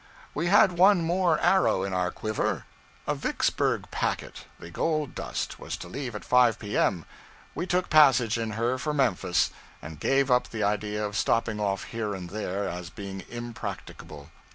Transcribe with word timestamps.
We 0.33 0.47
had 0.47 0.79
one 0.79 1.03
more 1.03 1.37
arrow 1.41 1.83
in 1.83 1.93
our 1.93 2.09
quiver: 2.09 2.65
a 3.05 3.13
Vicksburg 3.13 3.91
packet, 3.91 4.45
the 4.57 4.71
'Gold 4.71 5.13
Dust,' 5.13 5.59
was 5.59 5.77
to 5.77 5.87
leave 5.87 6.15
at 6.15 6.25
5 6.25 6.57
P.M. 6.57 7.05
We 7.53 7.67
took 7.67 7.87
passage 7.91 8.35
in 8.35 8.53
her 8.53 8.79
for 8.79 8.95
Memphis, 8.95 9.51
and 9.79 9.99
gave 9.99 10.31
up 10.31 10.49
the 10.49 10.63
idea 10.63 11.05
of 11.05 11.15
stopping 11.15 11.59
off 11.59 11.83
here 11.83 12.15
and 12.15 12.31
there, 12.31 12.67
as 12.67 12.89
being 12.89 13.23
impracticable. 13.29 14.31